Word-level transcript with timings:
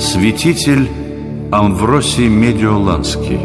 Святитель 0.00 0.88
Амвросий 1.50 2.28
Медиоланский. 2.28 3.40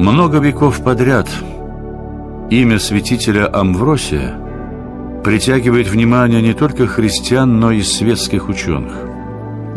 Много 0.00 0.38
веков 0.38 0.80
подряд 0.84 1.28
имя 2.48 2.78
святителя 2.78 3.52
Амвросия 3.52 4.38
притягивает 5.24 5.88
внимание 5.88 6.40
не 6.40 6.54
только 6.54 6.86
христиан, 6.86 7.58
но 7.58 7.72
и 7.72 7.82
светских 7.82 8.48
ученых, 8.48 8.92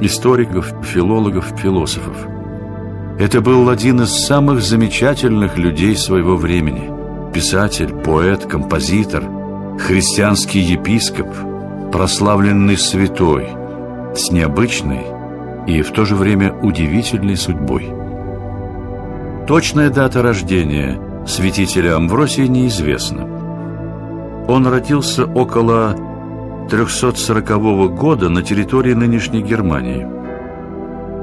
историков, 0.02 0.71
филологов, 0.84 1.52
философов. 1.57 2.16
Это 3.18 3.41
был 3.41 3.70
один 3.70 4.02
из 4.02 4.11
самых 4.11 4.61
замечательных 4.61 5.57
людей 5.57 5.95
своего 5.95 6.36
времени– 6.36 6.91
писатель, 7.34 7.91
поэт, 7.91 8.45
композитор, 8.45 9.23
христианский 9.79 10.59
епископ, 10.59 11.27
прославленный 11.91 12.77
святой, 12.77 13.48
с 14.16 14.32
необычной 14.32 15.05
и 15.68 15.82
в 15.82 15.91
то 15.91 16.05
же 16.05 16.16
время 16.16 16.54
удивительной 16.62 17.38
судьбой– 17.38 17.94
Точная 19.52 19.90
дата 19.90 20.22
рождения 20.22 20.98
святителя 21.27 21.98
Амвросия 21.98 22.48
неизвестна. 22.48 23.27
Он 24.48 24.66
родился 24.66 25.26
около 25.26 25.94
340 26.70 27.94
года 27.94 28.30
на 28.30 28.44
территории 28.44 28.94
нынешней 28.94 29.41
Германии. 29.41 30.08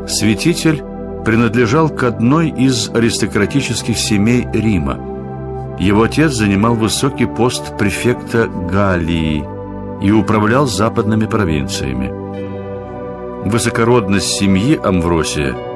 Святитель 0.06 0.82
принадлежал 1.24 1.88
к 1.88 2.02
одной 2.02 2.50
из 2.50 2.90
аристократических 2.90 3.96
семей 3.96 4.46
Рима. 4.52 4.98
Его 5.78 6.02
отец 6.02 6.32
занимал 6.32 6.74
высокий 6.74 7.26
пост 7.26 7.78
префекта 7.78 8.46
Галлии 8.46 9.42
и 10.00 10.10
управлял 10.10 10.66
западными 10.66 11.26
провинциями. 11.26 12.12
Высокородность 13.48 14.28
семьи 14.28 14.78
Амвросия– 14.82 15.56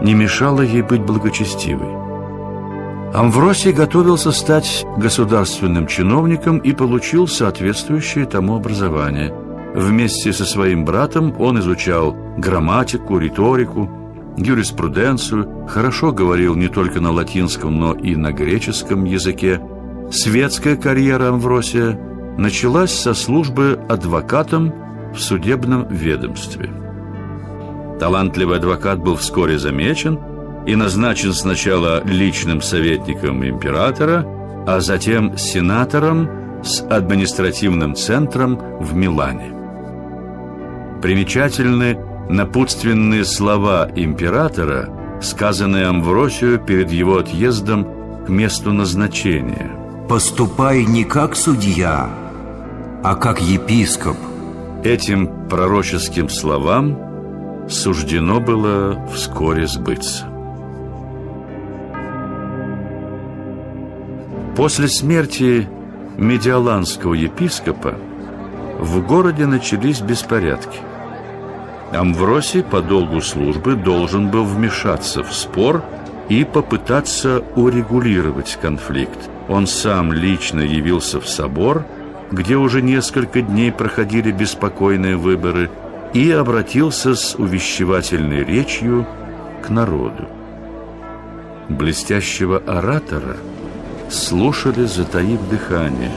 не 0.00 0.14
мешало 0.14 0.62
ей 0.62 0.82
быть 0.82 1.02
благочестивой. 1.02 1.94
Амвросий 3.14 3.72
готовился 3.72 4.32
стать 4.32 4.84
государственным 4.96 5.86
чиновником 5.86 6.58
и 6.58 6.72
получил 6.72 7.26
соответствующее 7.26 8.26
тому 8.26 8.56
образование. 8.56 9.32
Вместе 9.74 10.32
со 10.32 10.44
своим 10.44 10.84
братом 10.84 11.34
он 11.40 11.58
изучал 11.60 12.14
грамматику, 12.36 13.18
риторику, 13.18 13.90
юриспруденцию, 14.36 15.66
хорошо 15.68 16.12
говорил 16.12 16.54
не 16.56 16.68
только 16.68 17.00
на 17.00 17.10
латинском, 17.10 17.78
но 17.78 17.94
и 17.94 18.16
на 18.16 18.32
греческом 18.32 19.04
языке. 19.04 19.60
Светская 20.10 20.76
карьера 20.76 21.28
Амвросия 21.28 21.98
началась 22.36 22.92
со 22.92 23.14
службы 23.14 23.78
адвокатом 23.88 24.72
в 25.14 25.18
судебном 25.18 25.88
ведомстве. 25.88 26.70
Талантливый 27.98 28.58
адвокат 28.58 28.98
был 28.98 29.16
вскоре 29.16 29.58
замечен 29.58 30.18
и 30.66 30.74
назначен 30.74 31.32
сначала 31.32 32.04
личным 32.04 32.60
советником 32.60 33.44
императора, 33.44 34.26
а 34.66 34.80
затем 34.80 35.38
сенатором 35.38 36.28
с 36.62 36.82
административным 36.82 37.94
центром 37.94 38.58
в 38.80 38.94
Милане. 38.94 39.52
Примечательны 41.00 41.98
напутственные 42.28 43.24
слова 43.24 43.88
императора, 43.94 44.90
сказанные 45.22 45.86
Амвросию 45.86 46.58
перед 46.58 46.90
его 46.90 47.18
отъездом 47.18 48.24
к 48.26 48.28
месту 48.28 48.72
назначения. 48.72 49.70
«Поступай 50.08 50.84
не 50.84 51.04
как 51.04 51.36
судья, 51.36 52.10
а 53.06 53.14
как 53.14 53.40
епископ». 53.40 54.16
Этим 54.82 55.48
пророческим 55.48 56.28
словам 56.28 57.68
суждено 57.68 58.40
было 58.40 58.98
вскоре 59.14 59.68
сбыться. 59.68 60.24
После 64.56 64.88
смерти 64.88 65.68
медиаланского 66.16 67.14
епископа 67.14 67.94
в 68.80 69.06
городе 69.06 69.46
начались 69.46 70.00
беспорядки. 70.00 70.80
Амвросий 71.92 72.64
по 72.64 72.82
долгу 72.82 73.20
службы 73.20 73.76
должен 73.76 74.32
был 74.32 74.42
вмешаться 74.42 75.22
в 75.22 75.32
спор 75.32 75.84
и 76.28 76.42
попытаться 76.42 77.44
урегулировать 77.54 78.58
конфликт. 78.60 79.30
Он 79.48 79.68
сам 79.68 80.12
лично 80.12 80.60
явился 80.60 81.20
в 81.20 81.28
собор, 81.28 81.84
где 82.30 82.56
уже 82.56 82.82
несколько 82.82 83.40
дней 83.42 83.72
проходили 83.72 84.30
беспокойные 84.30 85.16
выборы– 85.16 85.70
и 86.16 86.30
обратился 86.30 87.14
с 87.14 87.34
увещевательной 87.34 88.42
речью 88.42 89.06
к 89.62 89.68
народу. 89.68 90.26
Блестящего 91.68 92.62
оратора 92.66 93.36
слушали, 94.08 94.86
затаив 94.86 95.46
дыхание. 95.50 96.12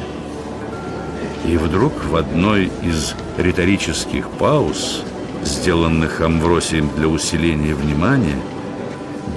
И 1.46 1.58
вдруг 1.58 1.94
в 2.06 2.16
одной 2.16 2.72
из 2.82 3.14
риторических 3.38 4.30
пауз, 4.30 5.04
сделанных 5.44 6.22
Амвросием 6.22 6.90
для 6.96 7.10
усиления 7.10 7.74
внимания, 7.74 8.40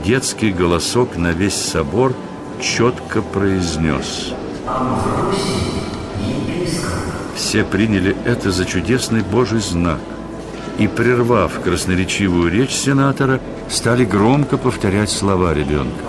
детский 0.05 0.53
голосок 0.53 1.17
на 1.17 1.33
весь 1.33 1.57
собор 1.57 2.15
четко 2.61 3.21
произнес 3.21 4.33
Все 7.53 7.65
приняли 7.65 8.17
это 8.25 8.51
за 8.51 8.65
чудесный 8.65 9.21
Божий 9.21 9.61
знак– 9.61 9.99
и, 10.79 10.89
прервав 10.89 11.61
красноречивую 11.61 12.51
речь 12.51 12.75
сенатора, 12.75 13.41
стали 13.69 14.07
громко 14.07 14.57
повторять 14.57 15.11
слова 15.11 15.53
ребенка. 15.53 16.03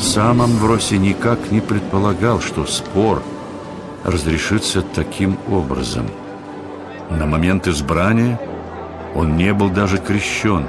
Сам 0.00 0.40
Амвросий 0.40 0.96
никак 0.96 1.50
не 1.50 1.60
предполагал, 1.60 2.40
что 2.40 2.64
спор 2.64 3.22
разрешится 4.02 4.80
таким 4.80 5.38
образом. 5.50 6.06
На 7.10 7.26
момент 7.26 7.68
избрания 7.68 8.40
он 9.14 9.36
не 9.36 9.52
был 9.52 9.68
даже 9.68 9.98
крещен. 9.98 10.64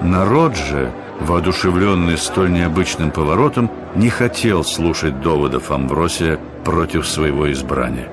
Народ 0.00 0.56
же, 0.56 0.90
воодушевленный 1.20 2.18
столь 2.18 2.52
необычным 2.52 3.10
поворотом, 3.10 3.70
не 3.94 4.08
хотел 4.08 4.64
слушать 4.64 5.20
доводов 5.20 5.70
Амвросия 5.70 6.38
против 6.64 7.06
своего 7.06 7.50
избрания. 7.52 8.08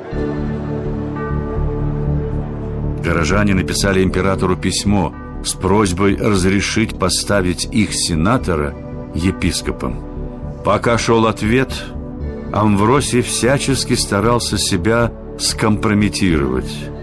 Горожане 3.03 3.53
написали 3.53 4.03
императору 4.03 4.57
письмо 4.57 5.13
с 5.43 5.53
просьбой 5.53 6.17
разрешить 6.17 6.99
поставить 6.99 7.65
их 7.65 7.93
сенатора 7.93 8.75
епископом. 9.15 10.03
Пока 10.65 10.97
шел 10.97 11.25
ответ, 11.27 11.71
Амвросий 12.51 13.21
всячески 13.21 13.93
старался 13.93 14.57
себя 14.57 15.11
скомпрометировать. 15.39 16.96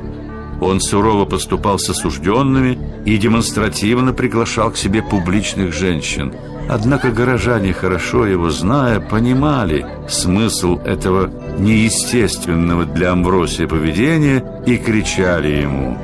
Он 0.60 0.80
сурово 0.80 1.24
поступал 1.24 1.78
с 1.78 1.90
осужденными 1.90 2.78
и 3.04 3.16
демонстративно 3.18 4.12
приглашал 4.12 4.70
к 4.70 4.76
себе 4.76 5.02
публичных 5.02 5.72
женщин. 5.72 6.32
Однако 6.68 7.10
горожане, 7.10 7.72
хорошо 7.72 8.26
его 8.26 8.50
зная, 8.50 8.98
понимали 8.98 9.86
смысл 10.08 10.78
этого 10.78 11.30
неестественного 11.58 12.86
для 12.86 13.12
Амвросия 13.12 13.68
поведения 13.68 14.42
и 14.66 14.78
кричали 14.78 15.48
ему 15.48 15.98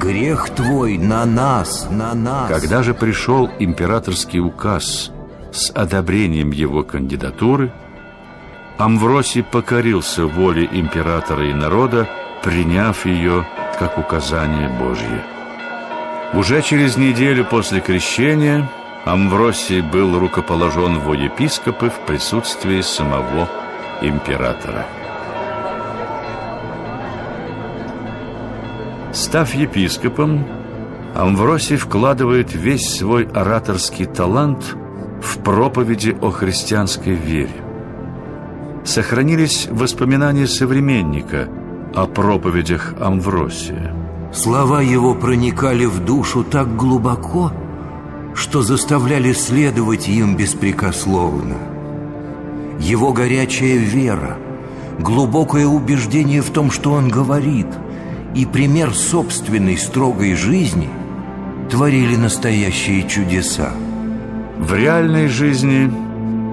«Грех 0.00 0.50
твой 0.50 0.98
на 0.98 1.24
нас, 1.26 1.88
на 1.90 2.14
нас!» 2.14 2.48
Когда 2.48 2.82
же 2.82 2.94
пришел 2.94 3.50
императорский 3.58 4.40
указ 4.40 5.10
с 5.52 5.70
одобрением 5.70 6.50
его 6.50 6.82
кандидатуры, 6.82 7.72
Амвросий 8.78 9.42
покорился 9.42 10.26
воле 10.26 10.68
императора 10.70 11.48
и 11.48 11.54
народа, 11.54 12.08
приняв 12.42 13.06
ее 13.06 13.46
как 13.78 13.98
указание 13.98 14.68
Божье. 14.68 15.24
Уже 16.32 16.62
через 16.62 16.96
неделю 16.96 17.44
после 17.44 17.80
крещения 17.80 18.68
Амвросий 19.04 19.80
был 19.80 20.18
рукоположен 20.18 20.98
в 20.98 21.12
епископы 21.12 21.90
в 21.90 22.06
присутствии 22.06 22.80
самого 22.80 23.48
императора. 24.02 24.86
Став 29.12 29.54
епископом, 29.54 30.44
Амвросий 31.14 31.76
вкладывает 31.76 32.54
весь 32.54 32.98
свой 32.98 33.26
ораторский 33.28 34.04
талант 34.04 34.76
в 35.22 35.38
проповеди 35.38 36.16
о 36.20 36.30
христианской 36.30 37.14
вере. 37.14 37.62
Сохранились 38.84 39.68
воспоминания 39.70 40.46
современника 40.46 41.48
о 41.96 42.06
проповедях 42.06 42.94
Амвросия. 43.00 43.94
Слова 44.30 44.82
его 44.82 45.14
проникали 45.14 45.86
в 45.86 46.04
душу 46.04 46.44
так 46.44 46.76
глубоко, 46.76 47.50
что 48.34 48.60
заставляли 48.60 49.32
следовать 49.32 50.06
им 50.06 50.36
беспрекословно. 50.36 51.56
Его 52.78 53.14
горячая 53.14 53.78
вера 53.78 54.36
глубокое 54.98 55.66
убеждение 55.66 56.42
в 56.42 56.50
том, 56.50 56.70
что 56.70 56.92
он 56.92 57.08
говорит, 57.08 57.68
и 58.34 58.44
пример 58.44 58.92
собственной 58.92 59.78
строгой 59.78 60.34
жизни 60.34 60.90
творили 61.70 62.16
настоящие 62.16 63.08
чудеса. 63.08 63.72
В 64.58 64.74
реальной 64.74 65.28
жизни 65.28 65.90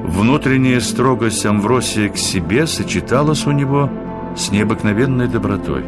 внутренняя 0.08 0.80
строгость 0.80 1.46
Амвросия 1.46 2.08
к 2.08 2.18
себе 2.18 2.66
сочеталась 2.66 3.46
у 3.46 3.52
него 3.52 3.90
с 4.36 4.52
необыкновенной 4.52 5.28
добротой. 5.28 5.84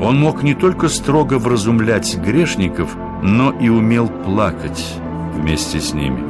Он 0.00 0.18
мог 0.18 0.42
не 0.42 0.54
только 0.54 0.88
строго 0.88 1.38
вразумлять 1.38 2.16
грешников, 2.16 2.96
но 3.22 3.50
и 3.50 3.68
умел 3.68 4.08
плакать 4.08 4.94
вместе 5.34 5.80
с 5.80 5.92
ними. 5.92 6.22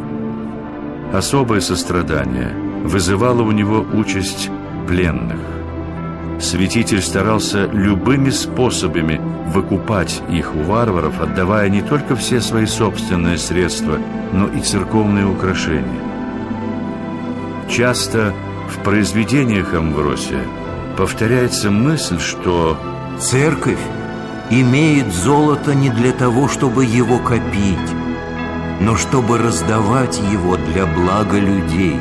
Особое 1.13 1.61
сострадание 1.61 2.53
вызывало 2.85 3.43
у 3.43 3.53
него 3.53 3.85
участь 3.93 4.51
пленных. 4.87 5.41
Святитель 6.41 7.03
старался 7.03 7.67
любыми 7.67 8.31
способами 8.31 9.21
выкупать 9.49 10.23
их 10.31 10.55
у 10.55 10.61
варваров, 10.61 11.21
отдавая 11.21 11.69
не 11.69 11.83
только 11.83 12.15
все 12.15 12.41
свои 12.41 12.67
собственные 12.67 13.39
средства, 13.39 13.99
но 14.33 14.47
и 14.49 14.61
церковные 14.61 15.27
украшения. 15.27 16.03
Часто 17.69 18.33
в 18.69 18.83
произведениях 18.85 19.75
Амвросия 19.75 20.45
повторяется 20.99 21.71
мысль, 21.71 22.19
что 22.19 22.77
Церковь 23.21 23.79
имеет 24.51 25.15
золото 25.15 25.73
не 25.73 25.91
для 25.91 26.11
того, 26.11 26.49
чтобы 26.49 26.85
его 26.85 27.21
копить, 27.21 27.79
но 28.81 28.97
чтобы 28.97 29.39
раздавать 29.39 30.19
его 30.19 30.57
для 30.57 30.87
блага 30.87 31.39
людей. 31.39 31.97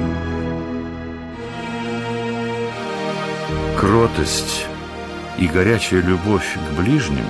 Кротость 3.80 4.66
и 5.38 5.46
горячая 5.46 6.02
любовь 6.02 6.58
к 6.58 6.80
ближним 6.80 7.26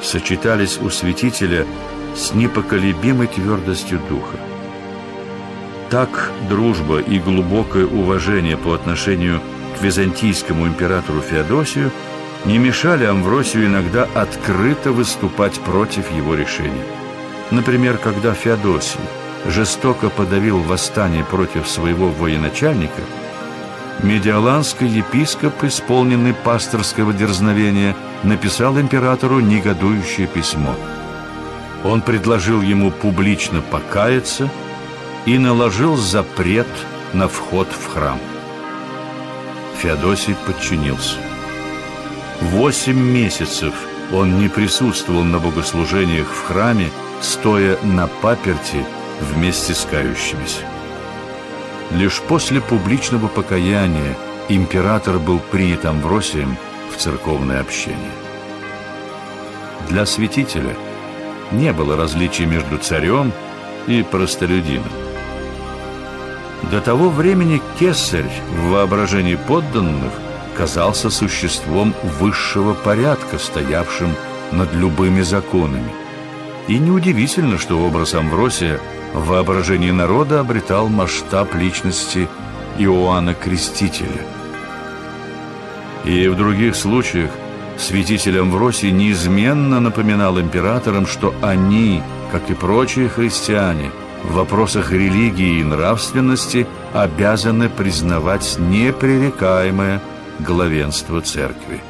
сочетались 0.00 0.78
у 0.78 0.90
святителя 0.90 1.66
с 2.14 2.34
непоколебимой 2.34 3.26
твердостью 3.26 4.00
духа. 4.08 4.36
Так 5.90 6.30
дружба 6.48 7.00
и 7.00 7.18
глубокое 7.18 7.84
уважение 7.84 8.56
по 8.56 8.74
отношению 8.74 9.40
к 9.40 9.57
византийскому 9.82 10.66
императору 10.66 11.20
Феодосию– 11.20 11.90
не 12.44 12.58
мешали 12.58 13.04
Амвросию 13.04 13.66
иногда 13.66 14.06
открыто 14.14 14.92
выступать 14.92 15.58
против 15.60 16.10
его 16.12 16.34
решения. 16.34 16.84
Например, 17.50 17.98
когда 17.98 18.34
Феодосий 18.34 19.00
жестоко 19.46 20.08
подавил 20.08 20.58
восстание 20.58 21.24
против 21.24 21.68
своего 21.68 22.08
военачальника, 22.08 23.02
медиаланский 24.02 24.86
епископ, 24.86 25.64
исполненный 25.64 26.34
пасторского 26.34 27.12
дерзновения, 27.12 27.96
написал 28.22 28.78
императору 28.78 29.40
негодующее 29.40 30.26
письмо. 30.26 30.74
Он 31.84 32.02
предложил 32.02 32.60
ему 32.60 32.90
публично 32.90 33.62
покаяться 33.62 34.50
и 35.26 35.38
наложил 35.38 35.96
запрет 35.96 36.68
на 37.12 37.28
вход 37.28 37.68
в 37.68 37.92
храм. 37.92 38.18
Феодосий 39.78 40.34
подчинился. 40.46 41.18
Восемь 42.40 42.98
месяцев 42.98 43.74
он 44.12 44.40
не 44.40 44.48
присутствовал 44.48 45.22
на 45.22 45.38
богослужениях 45.38 46.28
в 46.28 46.46
храме, 46.46 46.90
стоя 47.20 47.78
на 47.84 48.08
паперти 48.08 48.84
вместе 49.20 49.74
с 49.74 49.84
кающимися. 49.84 50.62
Лишь 51.92 52.20
после 52.22 52.60
публичного 52.60 53.28
покаяния 53.28 54.16
император 54.48 55.18
был 55.18 55.38
принят 55.38 55.84
Амвросием 55.84 56.56
в 56.92 56.96
церковное 56.96 57.60
общение. 57.60 58.12
Для 59.88 60.06
святителя 60.06 60.74
не 61.52 61.72
было 61.72 61.96
различий 61.96 62.46
между 62.46 62.78
царем 62.78 63.32
и 63.86 64.02
простолюдином. 64.02 65.07
До 66.70 66.80
того 66.80 67.08
времени 67.08 67.62
кесарь 67.78 68.30
в 68.52 68.70
воображении 68.70 69.36
подданных– 69.36 70.12
казался 70.58 71.08
существом 71.08 71.94
высшего 72.18 72.74
порядка, 72.74 73.38
стоявшим 73.38 74.10
над 74.50 74.74
любыми 74.74 75.20
законами. 75.20 75.92
И 76.66 76.78
неудивительно, 76.78 77.58
что 77.58 77.78
образ 77.78 78.14
Амвросия 78.14 78.80
в 79.14 79.28
воображении 79.28 79.92
народа 79.92 80.40
обретал 80.40 80.88
масштаб 80.88 81.54
личности 81.54 82.28
Иоанна 82.76 83.34
Крестителя. 83.34 84.26
И 86.04 86.26
в 86.26 86.36
других 86.36 86.74
случаях 86.74 87.30
святитель 87.78 88.40
Амвросий 88.40 88.90
неизменно 88.90 89.78
напоминал 89.78 90.40
императорам, 90.40 91.06
что 91.06 91.32
они, 91.40 92.02
как 92.32 92.50
и 92.50 92.54
прочие 92.54 93.08
христиане, 93.08 93.92
в 94.24 94.34
вопросах 94.34 94.92
религии 94.92 95.60
и 95.60 95.64
нравственности 95.64 96.66
обязаны 96.92 97.68
признавать 97.68 98.56
непререкаемое 98.58 100.00
главенство 100.40 101.20
церкви. 101.20 101.80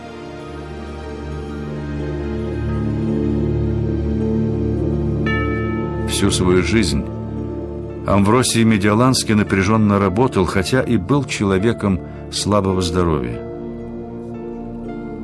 Всю 6.09 6.31
свою 6.31 6.63
жизнь 6.63 7.05
Амвросий 8.07 8.65
Медиаланский 8.65 9.35
напряженно 9.35 9.99
работал, 9.99 10.47
хотя 10.47 10.81
и 10.81 10.97
был 10.97 11.25
человеком 11.25 12.01
слабого 12.33 12.81
здоровья. 12.81 13.39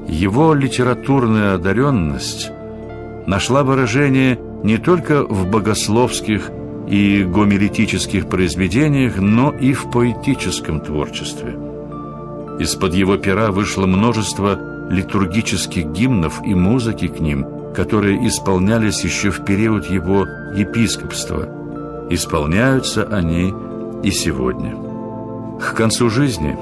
Его 0.07 0.53
литературная 0.53 1.55
одаренность 1.55 2.51
нашла 3.27 3.65
выражение 3.65 4.39
не 4.63 4.77
только 4.77 5.25
в 5.25 5.47
богословских 5.49 6.51
и 6.89 7.25
гомилетических 7.25 8.29
произведениях, 8.29 9.19
но 9.19 9.51
и 9.51 9.73
в 9.73 9.91
поэтическом 9.91 10.81
творчестве– 10.81 11.57
из-под 12.59 12.95
его 12.95 13.17
пера 13.17 13.51
вышло 13.51 13.87
множество 13.87 14.57
литургических 14.89 15.87
гимнов 15.87 16.41
и 16.45 16.55
музыки 16.55 17.09
к 17.09 17.19
ним, 17.19 17.47
которые 17.75 18.29
исполнялись 18.29 19.03
еще 19.03 19.31
в 19.31 19.45
период 19.45 19.91
его 19.91 20.25
епископства. 20.55 21.49
Исполняются 22.11 23.05
они 23.05 23.53
и 24.05 24.11
сегодня. 24.13 24.77
К 25.61 25.75
концу 25.75 26.11
жизни 26.11 26.57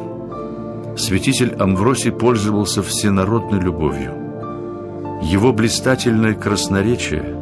святитель 0.96 1.54
Амвросий 1.58 2.12
пользовался 2.12 2.82
всенародной 2.82 3.60
любовью. 3.60 4.12
Его 5.22 5.52
блистательное 5.52 6.34
красноречие, 6.34 7.36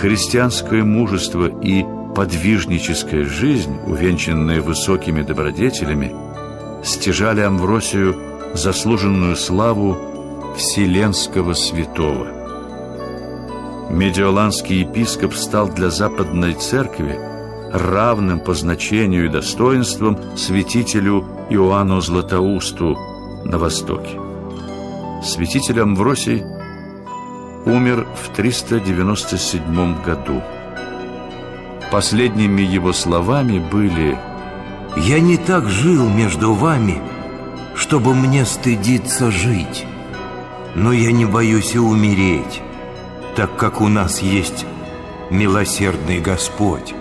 христианское 0.00 0.84
мужество 0.84 1.46
и 1.62 1.86
подвижническая 2.18 3.24
жизнь, 3.24 3.78
увенчанная 3.86 4.60
высокими 4.60 5.22
добродетелями– 5.22 6.12
стяжали 6.82 7.42
Амвросию 7.42 8.16
заслуженную 8.54 9.36
славу 9.36 9.96
Вселенского 10.56 11.54
святого. 11.54 12.26
Медиоланский 13.90 14.80
епископ 14.80 15.32
стал 15.32 15.68
для 15.68 15.90
Западной 15.90 16.54
Церкви 16.54 17.16
равным 17.72 18.40
по 18.40 18.52
значению 18.52 19.26
и 19.26 19.28
достоинствам 19.28 20.18
святителю 20.36 21.24
Иоанну 21.50 22.00
Златоусту 22.00 22.98
на 23.44 23.58
Востоке. 23.58 24.18
Святитель 25.22 25.82
Амвросий 25.82 26.42
умер 27.64 28.08
в 28.16 28.34
397 28.34 30.02
году. 30.02 30.42
Последними 31.90 32.62
его 32.62 32.92
словами 32.92 33.58
были 33.58 34.18
я 34.96 35.20
не 35.20 35.36
так 35.36 35.68
жил 35.68 36.08
между 36.08 36.52
вами, 36.52 37.00
чтобы 37.74 38.14
мне 38.14 38.44
стыдиться 38.44 39.30
жить. 39.30 39.86
Но 40.74 40.92
я 40.92 41.12
не 41.12 41.24
боюсь 41.24 41.74
и 41.74 41.78
умереть, 41.78 42.60
так 43.36 43.56
как 43.56 43.80
у 43.80 43.88
нас 43.88 44.20
есть 44.20 44.66
милосердный 45.30 46.20
Господь. 46.20 46.94